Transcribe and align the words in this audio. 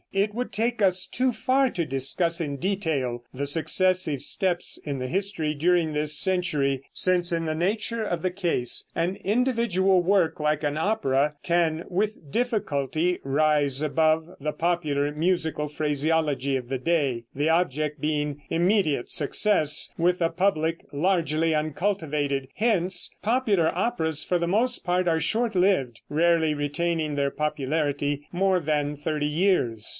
It 0.13 0.33
would 0.33 0.51
take 0.51 0.81
us 0.81 1.05
too 1.05 1.31
far 1.31 1.69
to 1.69 1.85
discuss 1.85 2.41
in 2.41 2.57
detail 2.57 3.23
the 3.33 3.45
successive 3.45 4.21
steps 4.23 4.77
in 4.83 4.97
the 4.99 5.07
history 5.07 5.53
during 5.53 5.93
this 5.93 6.17
century, 6.17 6.83
since 6.91 7.31
in 7.31 7.45
the 7.45 7.55
nature 7.55 8.03
of 8.03 8.21
the 8.21 8.31
case, 8.31 8.85
an 8.95 9.15
individual 9.23 10.01
work 10.01 10.39
like 10.39 10.63
an 10.63 10.75
opera 10.75 11.35
can 11.43 11.85
with 11.87 12.29
difficulty 12.31 13.19
rise 13.23 13.81
above 13.81 14.27
the 14.41 14.51
popular 14.51 15.13
musical 15.13 15.69
phraseology 15.69 16.57
of 16.57 16.67
the 16.67 16.79
day, 16.79 17.23
the 17.33 17.47
object 17.47 18.01
being 18.01 18.41
immediate 18.49 19.09
success 19.09 19.87
with 19.97 20.19
a 20.19 20.29
public 20.29 20.83
largely 20.91 21.53
uncultivated. 21.55 22.47
Hence, 22.55 23.11
popular 23.21 23.71
operas 23.73 24.23
for 24.25 24.39
the 24.39 24.47
most 24.47 24.79
part 24.83 25.07
are 25.07 25.21
short 25.21 25.55
lived, 25.55 26.01
rarely 26.09 26.53
retaining 26.55 27.15
their 27.15 27.31
popularity 27.31 28.27
more 28.33 28.59
than 28.59 28.97
thirty 28.97 29.27
years. 29.27 29.87